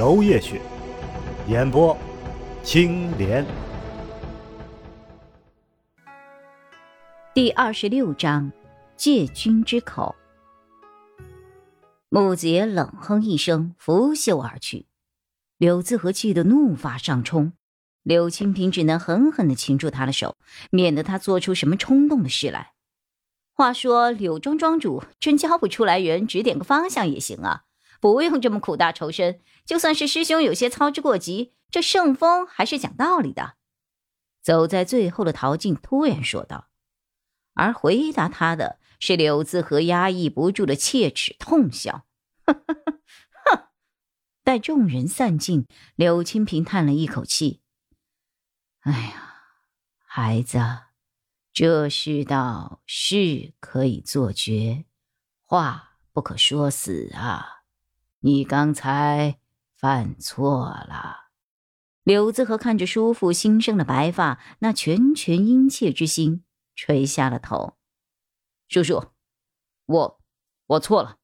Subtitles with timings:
[0.00, 0.58] 娄烨雪，
[1.46, 1.94] 演播
[2.62, 3.44] 青莲。
[7.34, 8.50] 第二十六章，
[8.96, 10.16] 借君之口。
[12.08, 14.86] 木子冷哼一声，拂袖而去。
[15.58, 17.52] 柳自和气得怒发上冲。
[18.02, 20.34] 柳青平只能狠狠的擒住他的手，
[20.70, 22.72] 免得他做出什么冲动的事来。
[23.52, 27.64] 话说柳庄庄主真教不出来人，指点个方向也行啊，
[28.00, 29.40] 不用这么苦大仇深。
[29.64, 33.54] 就算是师兄有些操之过急，这圣风还是讲道理的。
[34.42, 36.68] 走在最后的陶静突然说道，
[37.54, 42.06] 而回答他的是柳自和压抑不住的切齿痛笑，
[42.46, 43.68] 哼。
[44.42, 47.60] 待众人散尽，柳青平叹了一口气。
[48.80, 49.34] 哎呀，
[50.06, 50.58] 孩子，
[51.52, 54.86] 这世道是可以做绝，
[55.42, 57.59] 话不可说死啊！
[58.20, 59.38] 你刚才
[59.76, 61.30] 犯错了。
[62.02, 67.78] 柳子和看着叔父新生的白发，那拳拳殷切之心，垂下了头。
[68.68, 69.06] 叔叔，
[69.86, 70.20] 我
[70.66, 71.16] 我错了。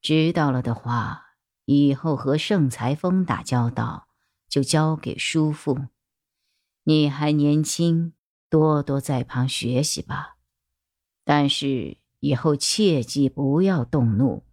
[0.00, 4.08] 知道了的话，以后和盛裁峰打交道，
[4.48, 5.86] 就交给叔父。
[6.84, 8.12] 你还年轻，
[8.48, 10.36] 多多在旁学习吧。
[11.24, 14.44] 但是以后切记不要动怒，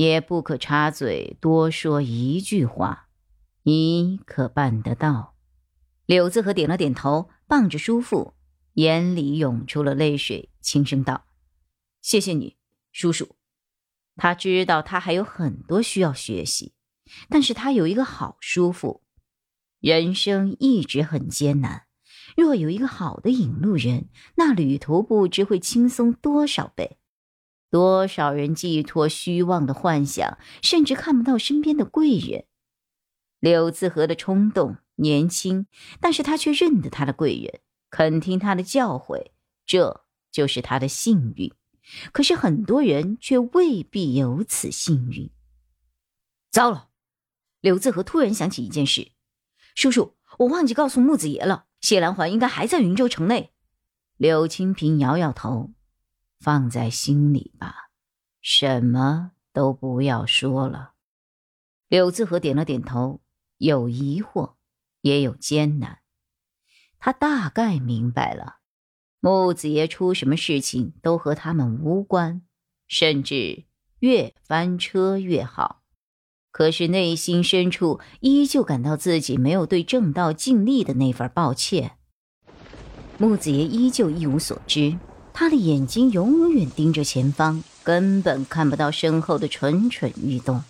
[0.00, 3.10] 也不可插嘴多说一句话。
[3.64, 5.34] 你可办得到？
[6.06, 8.32] 柳子和点了点头，傍着叔父，
[8.72, 11.26] 眼里涌出了泪水，轻声道
[12.00, 12.56] ：“谢谢你，
[12.92, 13.36] 叔叔。”
[14.16, 16.72] 他知道他还有很多需要学习，
[17.28, 19.02] 但是他有一个好叔父。
[19.80, 21.82] 人生一直很艰难，
[22.38, 26.96] 若有一个好的引路人，那旅途不知会轻松多少倍。
[27.70, 32.44] 多少人寄托虚妄的幻想，甚至看不到身边的贵人。
[33.38, 35.66] 柳自和的冲动年轻，
[36.00, 39.30] 但是他却认得他的贵人，肯听他的教诲，
[39.64, 41.52] 这就是他的幸运。
[42.12, 45.30] 可是很多人却未必有此幸运。
[46.50, 46.88] 糟了！
[47.60, 49.12] 柳自和突然想起一件事。
[49.74, 51.66] 叔叔，我忘记告诉木子爷了。
[51.80, 53.52] 谢兰环应该还在云州城内。
[54.16, 55.70] 柳清平摇摇头，
[56.40, 57.90] 放在心里吧，
[58.40, 60.92] 什么都不要说了。
[61.88, 63.20] 柳自和点了点头，
[63.58, 64.54] 有疑惑，
[65.02, 65.98] 也有艰难。
[66.98, 68.56] 他大概明白了，
[69.20, 72.42] 木子爷出什么事情都和他们无关，
[72.88, 73.64] 甚至
[73.98, 75.82] 越翻车越好。
[76.50, 81.98] 可是内心深处依旧感到自己没有对正道尽力的那份抱歉。
[83.18, 84.98] 木子爷依旧一无所知，
[85.32, 90.62] 他的眼睛永远盯着前方，根本看不到身后的蠢蠢欲动。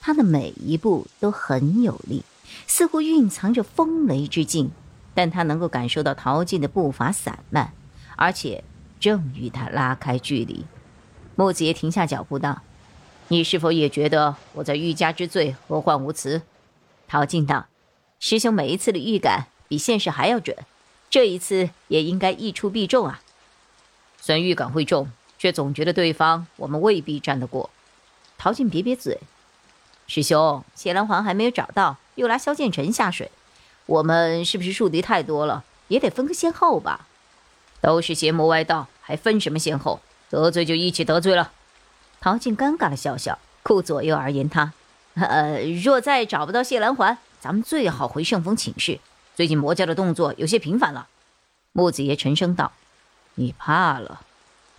[0.00, 2.24] 他的每一步都很有力，
[2.66, 4.70] 似乎蕴藏着风雷之劲，
[5.14, 7.72] 但他能够感受到陶静的步伐散漫，
[8.16, 8.64] 而且
[8.98, 10.64] 正与他拉开距离。
[11.34, 12.62] 木子爷停下脚步道。
[13.28, 16.42] 你是否也觉得我在欲加之罪，何患无辞？
[17.08, 17.66] 陶静道
[18.20, 20.56] ：“师兄每一次的预感比现实还要准，
[21.10, 23.20] 这一次也应该一出必中啊。
[24.26, 27.70] 虽然预感会中，却总觉得对方我们未必战得过。”
[28.36, 29.20] 陶静瘪瘪嘴
[30.08, 33.30] ：“师兄，谢兰环还没有找到，又拉萧剑尘下水，
[33.86, 35.62] 我们是不是树敌太多了？
[35.86, 37.06] 也得分个先后吧？
[37.80, 40.00] 都是邪魔歪道，还分什么先后？
[40.28, 41.52] 得罪就一起得罪了。”
[42.20, 44.72] 陶静尴尬的笑笑，顾左右而言他
[45.14, 48.98] ：“呃，若再找不到谢兰环，咱们最好回圣峰请示。
[49.36, 51.06] 最近魔教的动作有些频繁了。”
[51.70, 52.72] 木子爷沉声道
[53.36, 54.20] ：“你怕了？”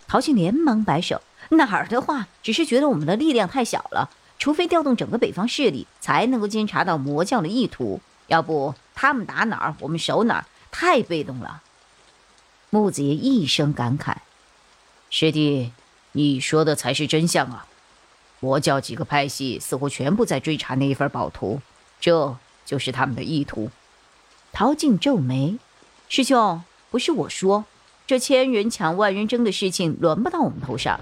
[0.06, 8.00] 陶静连忙摆手：“哪儿的话，只是觉得我们的力量太小了，除非调动整个北方势力，才能够监察到魔教的意图。
[8.28, 11.62] 要不他们打哪儿，我们守哪儿，太被动了。”
[12.70, 14.16] 木子爷一声感慨
[15.10, 15.72] ：“师弟。”
[16.12, 17.66] 你说的才是真相啊！
[18.40, 21.60] 魔教几个派系似乎全部在追查那一份宝图，
[22.00, 23.70] 这就是他们的意图。
[24.50, 25.58] 陶静皱眉
[26.08, 27.66] ：“师兄，不是我说，
[28.08, 30.98] 这千人抢万人争的事情轮不到我们头上。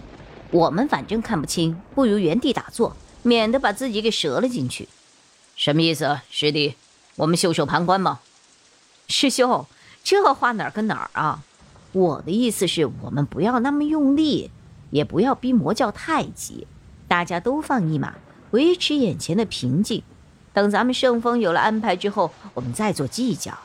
[0.50, 4.88] 我们反正看不清，不如原地打坐，免得把自己给折了进去。”
[5.54, 6.74] 什么意思，师弟？
[7.14, 8.18] 我们袖手旁观吗？
[9.06, 9.66] 师兄，
[10.02, 11.44] 这话哪儿跟哪儿啊？
[11.92, 14.50] 我的意思是我们不要那么用力，
[14.90, 16.66] 也不要逼魔教太急，
[17.06, 18.14] 大家都放一马，
[18.50, 20.02] 维持眼前的平静。
[20.52, 23.56] 等咱们圣风有了安排之后，我们再做计较。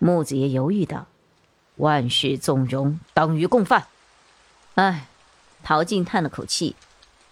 [0.00, 1.06] 木子爷犹豫道
[1.76, 3.86] ：“万事纵容，等于共犯。”
[4.76, 5.06] 哎，
[5.62, 6.74] 陶静叹了口气：“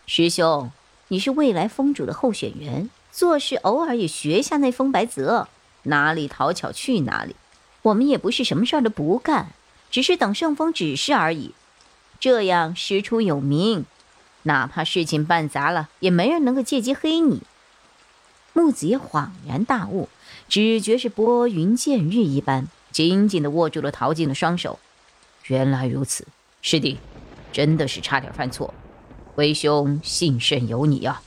[0.07, 0.71] 师兄，
[1.09, 5.49] 你是未来峰主的候选人，做事偶尔也学下那风白泽，
[5.85, 7.35] 哪里讨巧去哪里。
[7.83, 9.53] 我们也不是什么事儿都不干，
[9.91, 11.55] 只是等圣风指示而已。
[12.21, 13.85] 这样师出有名，
[14.45, 17.43] 哪怕事情办砸了，也没人能够借机黑你。”
[18.55, 20.09] 木子也恍然大悟，
[20.47, 24.79] 只觉是拨云见日一般，紧紧地握住了陶静的双手。
[25.47, 26.27] 原来如此，
[26.61, 26.99] 师弟。
[27.53, 28.73] 真的是差点犯错，
[29.35, 31.21] 为兄幸甚有你啊！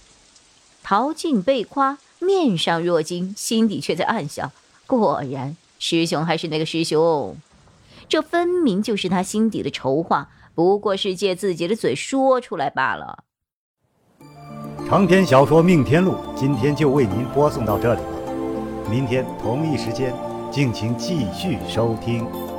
[0.81, 4.51] 陶静被夸，面上若惊，心底却在暗笑。
[4.87, 7.37] 果然，师兄还是那个师兄，
[8.09, 13.23] 这分明就是他心底的筹划，不过是借自己的嘴说出来罢了。
[14.87, 20.11] 长篇小说《命天录》今天就为您播送到这里了，明天同一时间，
[20.55, 22.54] 敬请继续收听。